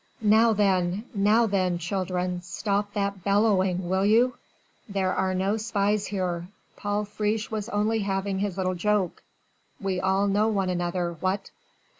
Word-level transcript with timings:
"Now 0.19 0.51
then! 0.51 1.05
Now 1.13 1.45
then, 1.45 1.77
children, 1.77 2.41
stop 2.41 2.93
that 2.95 3.23
bellowing, 3.23 3.87
will 3.87 4.03
you? 4.03 4.33
There 4.89 5.13
are 5.13 5.35
no 5.35 5.57
spies 5.57 6.07
here. 6.07 6.47
Paul 6.75 7.05
Friche 7.05 7.51
was 7.51 7.69
only 7.69 7.99
having 7.99 8.39
his 8.39 8.57
little 8.57 8.73
joke! 8.73 9.21
We 9.79 9.99
all 10.01 10.25
know 10.25 10.47
one 10.47 10.71
another, 10.71 11.13
what?" 11.19 11.51